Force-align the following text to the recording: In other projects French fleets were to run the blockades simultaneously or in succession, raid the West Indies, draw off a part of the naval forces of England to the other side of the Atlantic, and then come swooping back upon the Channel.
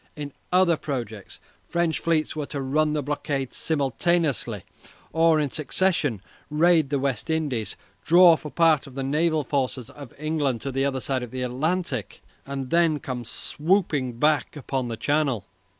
In 0.15 0.33
other 0.51 0.77
projects 0.77 1.39
French 1.69 1.99
fleets 1.99 2.35
were 2.35 2.47
to 2.47 2.59
run 2.59 2.93
the 2.93 3.03
blockades 3.03 3.55
simultaneously 3.55 4.63
or 5.13 5.39
in 5.39 5.51
succession, 5.51 6.23
raid 6.49 6.89
the 6.89 6.97
West 6.97 7.29
Indies, 7.29 7.75
draw 8.03 8.31
off 8.31 8.43
a 8.43 8.49
part 8.49 8.87
of 8.87 8.95
the 8.95 9.03
naval 9.03 9.43
forces 9.43 9.91
of 9.91 10.11
England 10.19 10.59
to 10.61 10.71
the 10.71 10.85
other 10.85 11.01
side 11.01 11.21
of 11.21 11.29
the 11.29 11.43
Atlantic, 11.43 12.23
and 12.47 12.71
then 12.71 12.97
come 12.99 13.23
swooping 13.23 14.13
back 14.13 14.55
upon 14.55 14.87
the 14.87 14.97
Channel. 14.97 15.45